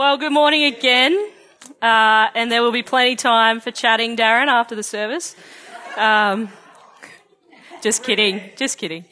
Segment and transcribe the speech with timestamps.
[0.00, 1.12] Well, good morning again.
[1.82, 5.36] Uh, and there will be plenty time for chatting, Darren, after the service.
[5.94, 6.48] Um,
[7.82, 9.04] just kidding, just kidding.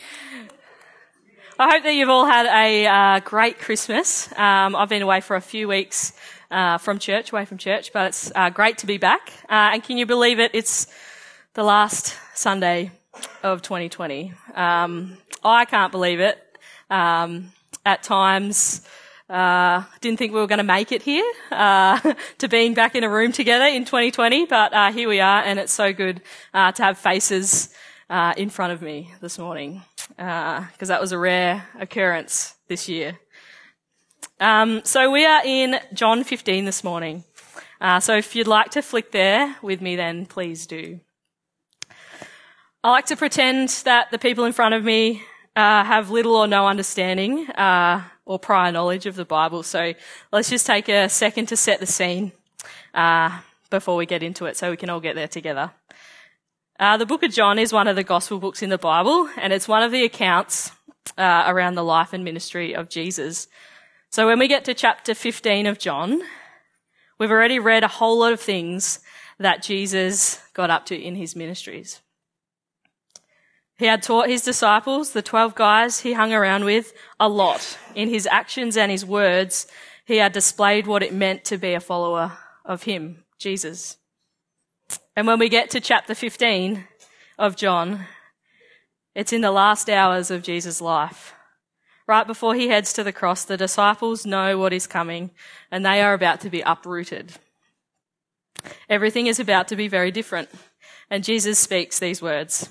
[1.59, 4.33] I hope that you've all had a uh, great Christmas.
[4.39, 6.15] Um, I've been away for a few weeks
[6.51, 9.31] uh, from church, away from church, but it's uh, great to be back.
[9.45, 10.53] Uh, and can you believe it?
[10.55, 10.87] It's
[11.53, 12.93] the last Sunday
[13.43, 14.33] of 2020.
[14.55, 16.39] Um, I can't believe it.
[16.89, 17.53] Um,
[17.85, 18.89] at times,
[19.29, 22.01] uh, didn't think we were going to make it here uh,
[22.39, 25.59] to being back in a room together in 2020, but uh, here we are, and
[25.59, 26.23] it's so good
[26.55, 27.69] uh, to have faces
[28.09, 32.89] uh, in front of me this morning because uh, that was a rare occurrence this
[32.89, 33.19] year.
[34.41, 37.25] Um, so we are in John 15 this morning.
[38.01, 41.01] so if you'd like to flick there with me, then please do.
[42.83, 45.23] I like to pretend that the people in front of me
[45.55, 47.47] have little or no understanding
[48.29, 49.63] or prior knowledge of the Bible.
[49.63, 49.95] So
[50.31, 52.31] let's just take a second to set the scene
[52.95, 55.73] uh, before we get into it so we can all get there together.
[56.79, 59.53] Uh, the book of John is one of the gospel books in the Bible, and
[59.53, 60.71] it's one of the accounts
[61.17, 63.49] uh, around the life and ministry of Jesus.
[64.11, 66.21] So when we get to chapter 15 of John,
[67.19, 69.01] we've already read a whole lot of things
[69.39, 72.03] that Jesus got up to in his ministries.
[73.79, 77.79] He had taught his disciples, the 12 guys he hung around with, a lot.
[77.95, 79.69] In his actions and his words,
[80.05, 82.33] he had displayed what it meant to be a follower
[82.65, 83.97] of him, Jesus.
[85.15, 86.89] And when we get to chapter 15
[87.39, 88.07] of John,
[89.15, 91.35] it's in the last hours of Jesus' life.
[92.09, 95.31] Right before he heads to the cross, the disciples know what is coming
[95.71, 97.35] and they are about to be uprooted.
[98.89, 100.49] Everything is about to be very different.
[101.11, 102.71] And Jesus speaks these words.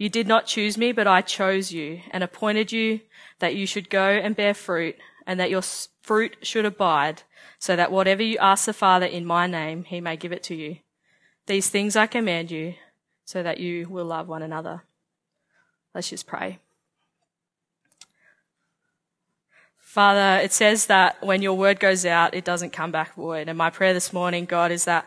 [0.00, 3.00] You did not choose me, but I chose you and appointed you
[3.38, 4.96] that you should go and bear fruit
[5.26, 7.22] and that your fruit should abide
[7.58, 10.54] so that whatever you ask the Father in my name, he may give it to
[10.54, 10.78] you.
[11.46, 12.76] These things I command you
[13.26, 14.84] so that you will love one another.
[15.94, 16.60] Let's just pray.
[19.76, 23.50] Father, it says that when your word goes out, it doesn't come back void.
[23.50, 25.06] And my prayer this morning, God, is that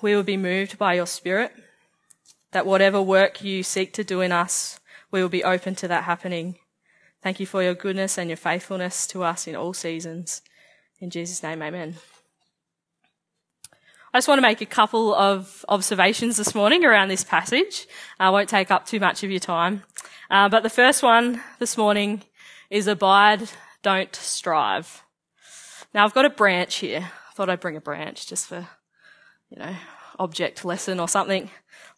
[0.00, 1.52] we will be moved by your spirit
[2.52, 4.78] that whatever work you seek to do in us,
[5.10, 6.56] we will be open to that happening.
[7.22, 10.42] Thank you for your goodness and your faithfulness to us in all seasons.
[11.00, 11.96] In Jesus' name, amen.
[14.14, 17.86] I just want to make a couple of observations this morning around this passage.
[18.20, 19.84] I won't take up too much of your time.
[20.30, 22.22] Uh, but the first one this morning
[22.68, 23.48] is abide,
[23.82, 25.02] don't strive.
[25.94, 27.00] Now I've got a branch here.
[27.00, 28.68] I thought I'd bring a branch just for,
[29.48, 29.74] you know,
[30.22, 31.50] object lesson or something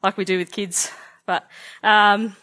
[0.02, 0.90] like we do with kids.
[1.26, 1.48] But
[1.82, 2.36] um,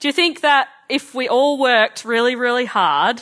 [0.00, 3.20] do you think that if we all worked really, really hard,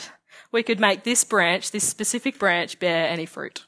[0.51, 3.65] we could make this branch, this specific branch, bear any fruit?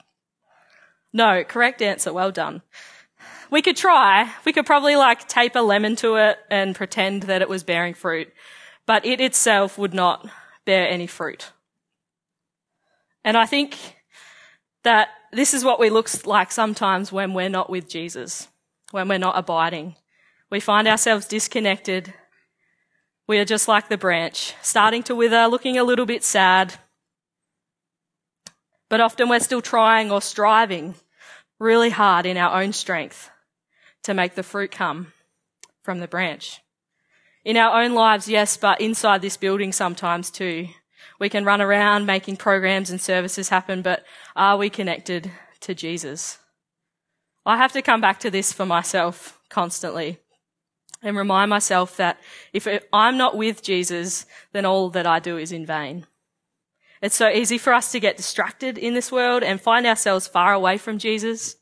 [1.12, 2.14] No, correct answer.
[2.14, 2.62] Well done.
[3.52, 4.32] we could try.
[4.46, 7.94] We could probably like tape a lemon to it and pretend that it was bearing
[7.94, 8.32] fruit,
[8.86, 10.30] but it itself would not
[10.66, 11.52] bear any fruit.
[13.24, 13.78] And I think
[14.84, 18.48] that this is what we look like sometimes when we're not with Jesus,
[18.92, 19.96] when we're not abiding.
[20.50, 22.14] We find ourselves disconnected.
[23.28, 26.76] We are just like the branch, starting to wither, looking a little bit sad.
[28.90, 30.96] But often we're still trying or striving
[31.60, 33.30] really hard in our own strength
[34.04, 35.14] to make the fruit come
[35.84, 36.62] from the branch.
[37.46, 40.70] In our own lives, yes, but inside this building sometimes too.
[41.20, 44.06] We can run around making programs and services happen, but
[44.36, 45.32] are we connected
[45.62, 46.40] to Jesus?
[47.46, 50.20] I have to come back to this for myself constantly
[51.02, 52.20] and remind myself that
[52.54, 56.06] if I'm not with Jesus, then all that I do is in vain.
[57.02, 60.54] It's so easy for us to get distracted in this world and find ourselves far
[60.54, 61.56] away from Jesus.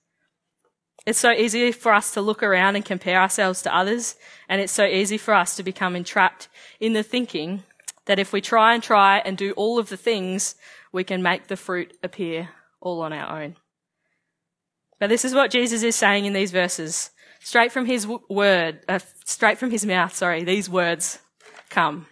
[1.05, 4.15] It's so easy for us to look around and compare ourselves to others.
[4.49, 6.49] And it's so easy for us to become entrapped
[6.79, 7.63] in the thinking
[8.07, 10.55] that if we try and try and do all of the things,
[10.91, 12.49] we can make the fruit appear
[12.81, 13.55] all on our own.
[14.99, 17.11] But this is what Jesus is saying in these verses.
[17.39, 21.19] Straight from his word, uh, straight from his mouth, sorry, these words
[21.69, 22.07] come.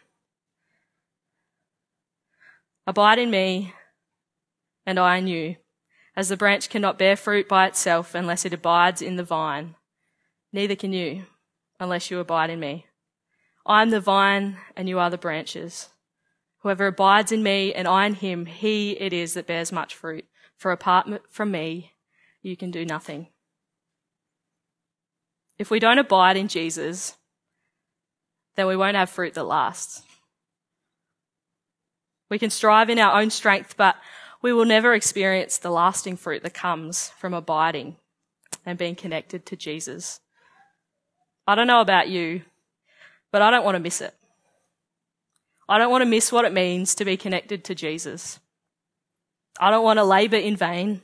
[2.85, 3.73] Abide in me,
[4.85, 5.55] and I in you,
[6.15, 9.75] as the branch cannot bear fruit by itself unless it abides in the vine.
[10.53, 11.23] Neither can you,
[11.79, 12.85] unless you abide in me.
[13.65, 15.89] I am the vine, and you are the branches.
[16.59, 20.25] Whoever abides in me, and I in him, he it is that bears much fruit.
[20.57, 21.93] For apart from me,
[22.41, 23.27] you can do nothing.
[25.57, 27.15] If we don't abide in Jesus,
[28.55, 30.03] then we won't have fruit that lasts.
[32.29, 33.95] We can strive in our own strength, but
[34.41, 37.97] we will never experience the lasting fruit that comes from abiding
[38.65, 40.19] and being connected to Jesus.
[41.47, 42.41] I don't know about you,
[43.35, 44.13] but I don't want to miss it.
[45.67, 48.39] I don't want to miss what it means to be connected to Jesus.
[49.59, 51.01] I don't want to labor in vain.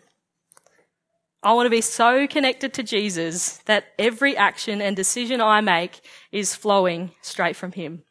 [1.44, 6.00] I want to be so connected to Jesus that every action and decision I make
[6.32, 8.04] is flowing straight from Him.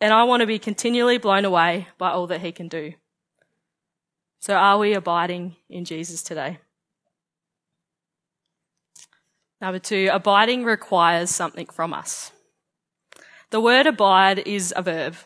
[0.00, 2.94] And I want to be continually blown away by all that He can do.
[4.38, 6.60] So are we abiding in Jesus today?
[9.60, 12.32] Number two, abiding requires something from us.
[13.50, 15.16] The word abide is a verb.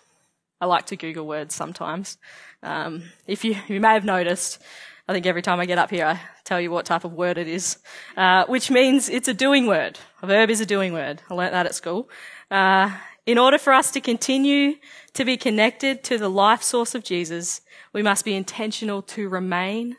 [0.61, 2.17] I like to Google words sometimes.
[2.63, 4.61] Um, if you, you may have noticed,
[5.07, 7.39] I think every time I get up here, I tell you what type of word
[7.39, 7.79] it is,
[8.17, 9.99] uh, which means it's a doing word.
[10.23, 11.23] A verb is a doing word.
[11.31, 12.09] I learnt that at school.
[12.51, 12.91] Uh,
[13.27, 14.77] in order for us to continue
[15.13, 17.61] to be connected to the life source of Jesus,
[17.93, 19.97] we must be intentional to remain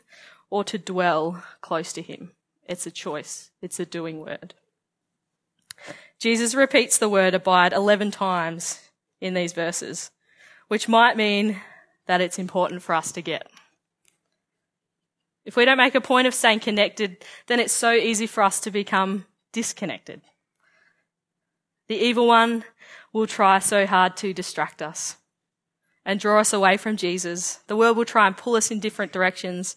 [0.50, 2.32] or to dwell close to him.
[2.68, 3.50] It's a choice.
[3.62, 4.54] It's a doing word.
[6.18, 8.80] Jesus repeats the word abide 11 times
[9.20, 10.10] in these verses,
[10.68, 11.60] which might mean
[12.06, 13.50] that it's important for us to get.
[15.44, 18.58] If we don't make a point of staying connected, then it's so easy for us
[18.60, 20.22] to become disconnected.
[21.88, 22.64] The evil one
[23.12, 25.16] will try so hard to distract us
[26.04, 27.60] and draw us away from Jesus.
[27.68, 29.76] The world will try and pull us in different directions.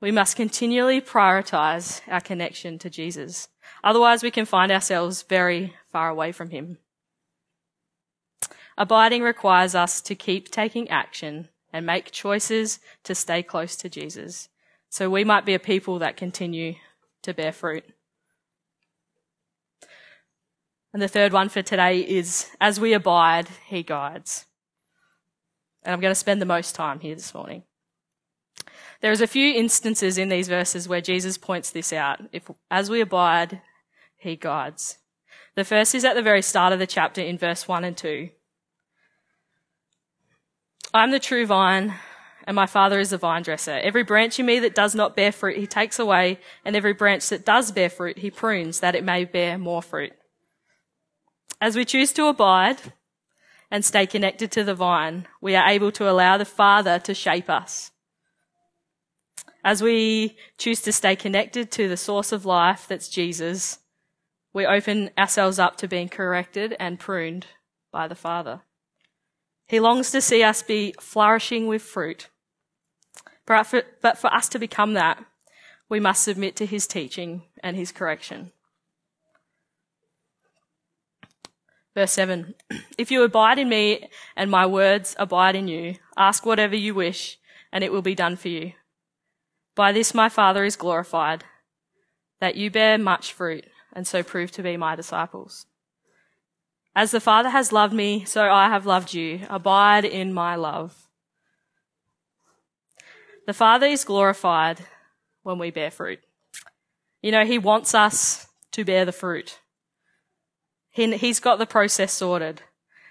[0.00, 3.48] We must continually prioritize our connection to Jesus.
[3.82, 6.78] Otherwise, we can find ourselves very far away from Him.
[8.76, 14.48] Abiding requires us to keep taking action and make choices to stay close to Jesus.
[14.88, 16.74] So we might be a people that continue
[17.22, 17.84] to bear fruit.
[20.92, 24.46] And the third one for today is as we abide, he guides.
[25.82, 27.64] And I'm going to spend the most time here this morning.
[29.00, 32.20] There's a few instances in these verses where Jesus points this out.
[32.32, 33.60] If, as we abide,
[34.16, 34.98] he guides.
[35.54, 38.30] The first is at the very start of the chapter in verse 1 and 2.
[40.92, 41.94] I'm the true vine,
[42.44, 43.72] and my Father is the vine dresser.
[43.72, 47.28] Every branch in me that does not bear fruit, he takes away, and every branch
[47.28, 50.12] that does bear fruit, he prunes, that it may bear more fruit.
[51.60, 52.78] As we choose to abide
[53.70, 57.50] and stay connected to the vine, we are able to allow the Father to shape
[57.50, 57.90] us.
[59.64, 63.78] As we choose to stay connected to the source of life that's Jesus,
[64.52, 67.46] we open ourselves up to being corrected and pruned
[67.92, 68.62] by the Father.
[69.66, 72.28] He longs to see us be flourishing with fruit.
[73.46, 75.24] But for, us to become that,
[75.88, 78.52] we must submit to his teaching and his correction.
[81.94, 82.54] Verse 7
[82.98, 87.38] If you abide in me and my words abide in you, ask whatever you wish,
[87.72, 88.72] and it will be done for you.
[89.78, 91.44] By this my Father is glorified,
[92.40, 95.66] that you bear much fruit and so prove to be my disciples.
[96.96, 99.46] As the Father has loved me, so I have loved you.
[99.48, 101.06] Abide in my love.
[103.46, 104.80] The Father is glorified
[105.44, 106.18] when we bear fruit.
[107.22, 109.60] You know, He wants us to bear the fruit.
[110.90, 112.62] He, he's got the process sorted.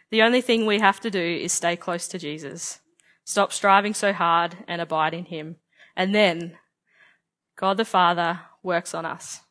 [0.10, 2.82] The only thing we have to do is stay close to Jesus,
[3.24, 5.56] stop striving so hard and abide in Him.
[5.98, 6.58] And then
[7.58, 9.42] God the Father works on us,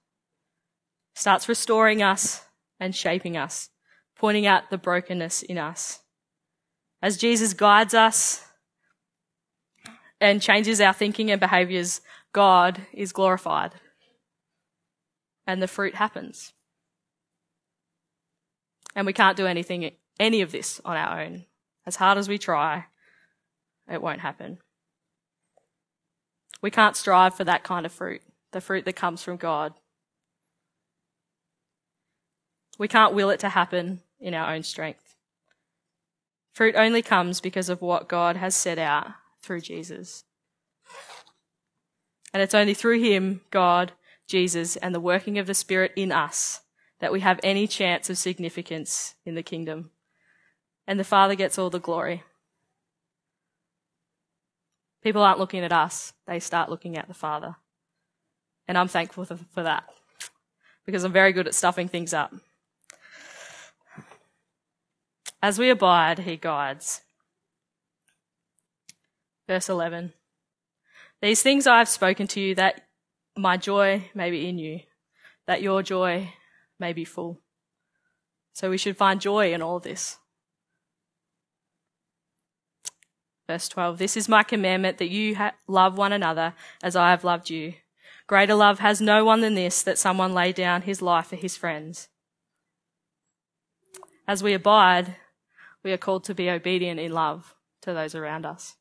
[1.16, 2.44] starts restoring us
[2.78, 3.70] and shaping us,
[4.16, 6.00] pointing out the brokenness in us.
[7.02, 8.46] As Jesus guides us
[10.20, 12.00] and changes our thinking and behaviors,
[12.32, 13.72] God is glorified.
[15.48, 16.52] And the fruit happens.
[18.94, 21.44] And we can't do anything, any of this on our own.
[21.86, 22.84] As hard as we try,
[23.90, 24.58] it won't happen.
[26.62, 28.22] We can't strive for that kind of fruit,
[28.52, 29.74] the fruit that comes from God.
[32.78, 35.14] We can't will it to happen in our own strength.
[36.52, 39.08] Fruit only comes because of what God has set out
[39.42, 40.24] through Jesus.
[42.32, 43.92] And it's only through Him, God,
[44.26, 46.60] Jesus, and the working of the Spirit in us
[47.00, 49.90] that we have any chance of significance in the kingdom.
[50.86, 52.24] And the Father gets all the glory.
[55.06, 57.54] People aren't looking at us, they start looking at the Father.
[58.66, 59.84] And I'm thankful for that
[60.84, 62.34] because I'm very good at stuffing things up.
[65.40, 67.02] As we abide, he guides.
[69.46, 70.12] Verse 11
[71.22, 72.88] These things I have spoken to you that
[73.38, 74.80] my joy may be in you,
[75.46, 76.32] that your joy
[76.80, 77.40] may be full.
[78.54, 80.18] So we should find joy in all this.
[83.46, 87.24] Verse 12 This is my commandment that you ha- love one another as I have
[87.24, 87.74] loved you.
[88.26, 91.56] Greater love has no one than this, that someone lay down his life for his
[91.56, 92.08] friends.
[94.26, 95.16] As we abide,
[95.84, 98.74] we are called to be obedient in love to those around us.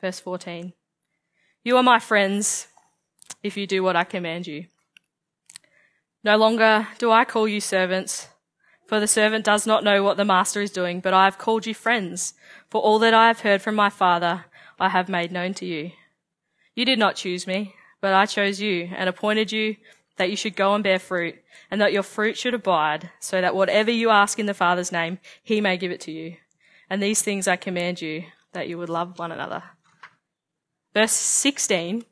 [0.00, 0.72] Verse 14
[1.64, 2.68] You are my friends
[3.42, 4.66] if you do what I command you.
[6.22, 8.28] No longer do I call you servants,
[8.86, 11.66] for the servant does not know what the master is doing, but I have called
[11.66, 12.34] you friends,
[12.68, 14.44] for all that I have heard from my Father
[14.78, 15.92] I have made known to you.
[16.74, 19.76] You did not choose me, but I chose you and appointed you
[20.16, 21.36] that you should go and bear fruit,
[21.70, 25.18] and that your fruit should abide, so that whatever you ask in the Father's name,
[25.42, 26.36] he may give it to you.
[26.88, 29.62] And these things I command you, that you would love one another.
[30.94, 32.04] Verse 16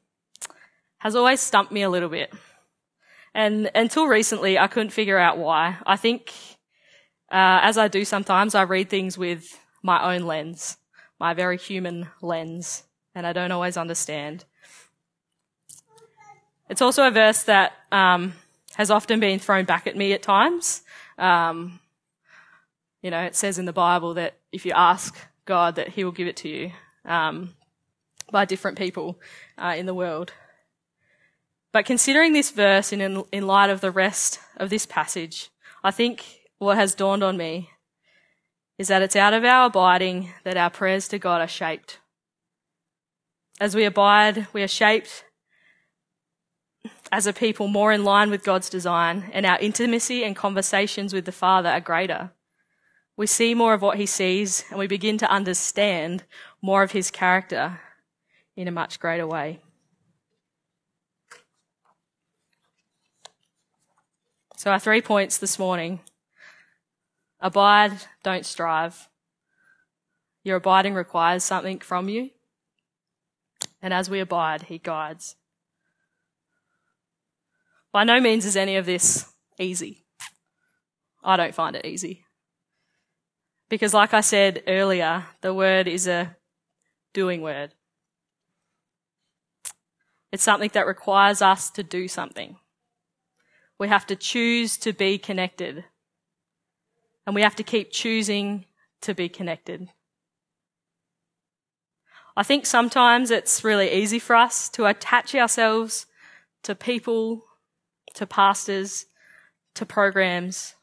[0.98, 2.32] has always stumped me a little bit.
[3.32, 5.78] And until recently, I couldn't figure out why.
[5.86, 6.32] I think,
[7.30, 10.76] uh, as I do sometimes, I read things with my own lens,
[11.18, 14.44] my very human lens, and I don't always understand.
[16.68, 18.34] It's also a verse that um,
[18.76, 20.82] has often been thrown back at me at times.
[21.18, 21.80] Um,
[23.02, 26.12] you know, it says in the Bible that if you ask God, that He will
[26.12, 26.72] give it to you
[27.04, 27.54] um,
[28.30, 29.20] by different people
[29.58, 30.32] uh, in the world.
[31.72, 35.50] But considering this verse in, in light of the rest of this passage,
[35.82, 37.70] I think what has dawned on me
[38.78, 41.98] is that it's out of our abiding that our prayers to God are shaped.
[43.60, 45.24] As we abide, we are shaped
[47.12, 51.24] as a people more in line with God's design, and our intimacy and conversations with
[51.24, 52.32] the Father are greater.
[53.16, 56.24] We see more of what He sees, and we begin to understand
[56.60, 57.80] more of His character
[58.56, 59.60] in a much greater way.
[64.56, 66.00] So, our three points this morning
[67.40, 69.08] abide, don't strive.
[70.42, 72.30] Your abiding requires something from you.
[73.80, 75.36] And as we abide, He guides.
[77.92, 80.04] By no means is any of this easy.
[81.22, 82.24] I don't find it easy.
[83.68, 86.36] Because, like I said earlier, the word is a
[87.12, 87.72] doing word.
[90.32, 92.56] It's something that requires us to do something.
[93.78, 95.84] We have to choose to be connected.
[97.26, 98.66] And we have to keep choosing
[99.02, 99.88] to be connected.
[102.36, 106.06] I think sometimes it's really easy for us to attach ourselves
[106.64, 107.44] to people
[108.14, 109.06] to pastors,
[109.74, 110.74] to programs,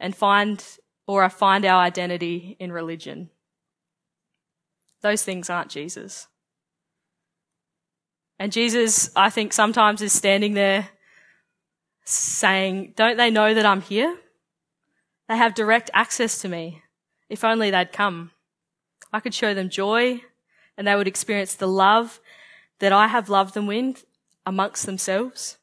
[0.00, 0.64] and find
[1.06, 3.30] or find our identity in religion.
[5.00, 6.26] Those things aren't Jesus.
[8.38, 10.88] And Jesus, I think, sometimes is standing there
[12.04, 14.16] saying, Don't they know that I'm here?
[15.28, 16.82] They have direct access to me.
[17.28, 18.30] If only they'd come.
[19.12, 20.22] I could show them joy
[20.76, 22.20] and they would experience the love
[22.78, 24.04] that I have loved them with,
[24.48, 25.58] amongst themselves,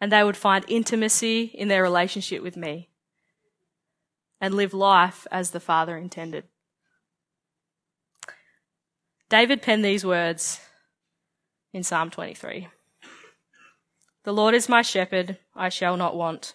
[0.00, 2.88] and they would find intimacy in their relationship with me
[4.40, 6.44] and live life as the Father intended.
[9.28, 10.60] David penned these words
[11.74, 12.68] in Psalm 23.
[14.22, 16.54] The Lord is my shepherd, I shall not want.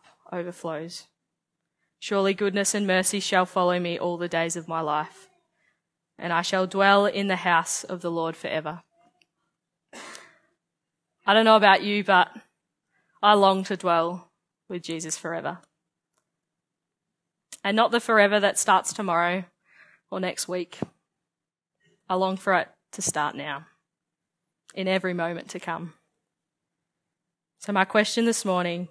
[0.31, 1.07] overflows.
[1.99, 5.27] Surely goodness and mercy shall follow me all the days of my life,
[6.17, 8.81] and I shall dwell in the house of the Lord forever.
[11.25, 12.29] I don't know about you, but
[13.21, 14.31] I long to dwell
[14.67, 15.59] with Jesus forever.
[17.63, 19.43] And not the forever that starts tomorrow
[20.09, 20.79] or next week.
[22.09, 23.67] I long for it to start now,
[24.73, 25.93] in every moment to come.
[27.59, 28.89] So, my question this morning,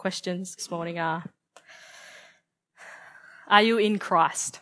[0.00, 1.22] questions this morning are
[3.48, 4.60] Are you in Christ?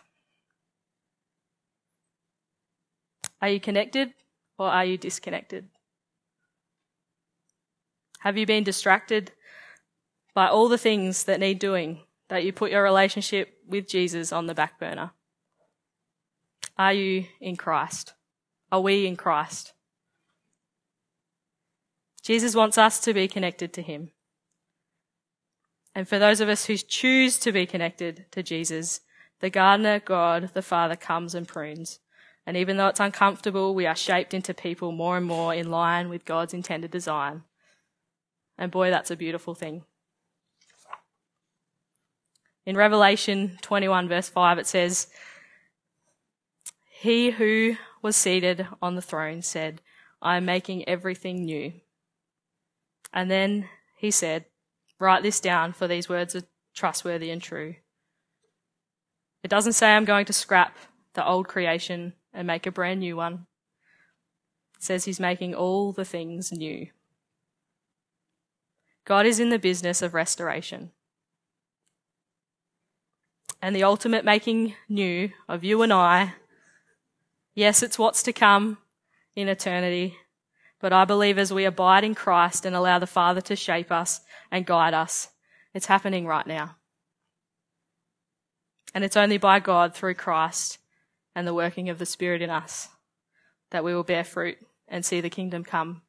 [3.41, 4.09] Are you connected
[4.57, 5.69] or are you disconnected?
[8.19, 9.31] Have you been distracted
[10.35, 14.47] by all the things that need doing that you put your relationship with Jesus on
[14.47, 15.11] the back burner?
[16.77, 18.13] Are you in Christ?
[18.73, 19.71] Are we in Christ?
[22.21, 24.11] Jesus wants us to be connected to Him.
[25.99, 29.01] And for those of us who choose to be connected to Jesus,
[29.41, 31.99] the gardener, God, the Father, comes and prunes.
[32.45, 36.07] And even though it's uncomfortable, we are shaped into people more and more in line
[36.07, 37.43] with God's intended design.
[38.57, 39.83] And boy, that's a beautiful thing.
[42.65, 45.07] In Revelation 21, verse 5, it says,
[46.89, 49.81] He who was seated on the throne said,
[50.21, 51.73] I am making everything new.
[53.11, 54.45] And then he said,
[54.99, 57.75] Write this down, for these words are trustworthy and true.
[59.43, 60.77] It doesn't say I'm going to scrap
[61.13, 63.45] the old creation and make a brand new one.
[64.75, 66.87] It says he's making all the things new.
[69.05, 70.91] God is in the business of restoration.
[73.61, 76.33] And the ultimate making new of you and I,
[77.55, 78.77] yes, it's what's to come
[79.35, 80.15] in eternity,
[80.79, 84.21] but I believe as we abide in Christ and allow the Father to shape us
[84.51, 85.29] and guide us,
[85.73, 86.75] it's happening right now.
[88.93, 90.79] And it's only by God through Christ
[91.35, 92.89] and the working of the Spirit in us
[93.71, 96.01] that we will bear fruit and see the kingdom come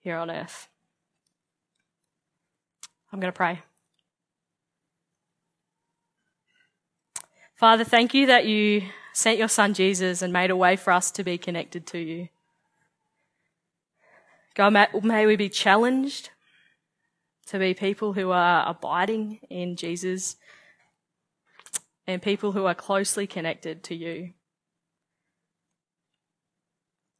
[0.00, 0.68] here on earth.
[3.12, 3.62] I'm going to pray.
[7.54, 11.10] Father, thank you that you sent your son Jesus and made a way for us
[11.12, 12.28] to be connected to you.
[14.58, 16.30] God, may, we be challenged
[17.46, 20.34] to be people who are abiding in Jesus
[22.08, 24.32] and people who are closely connected to you.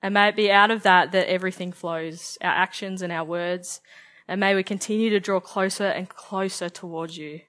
[0.02, 3.80] And may it be out of that that everything flows, our actions and our words.
[4.26, 7.42] And may we continue to draw closer and closer towards you.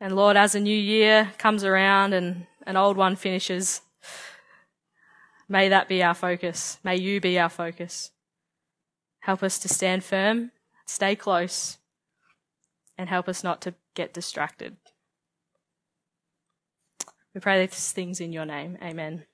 [0.00, 3.82] And Lord, as a new year comes around and an old one finishes,
[5.48, 6.78] May that be our focus.
[6.82, 8.10] May you be our focus.
[9.20, 10.50] Help us to stand firm,
[10.86, 11.78] stay close,
[12.98, 14.76] and help us not to get distracted.
[17.34, 18.78] We pray these things in your name.
[18.82, 19.24] Amen.